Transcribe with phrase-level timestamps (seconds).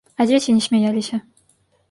[0.23, 1.21] А дзеці не смяяліся.